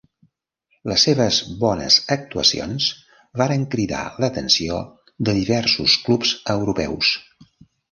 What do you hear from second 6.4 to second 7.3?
europeus.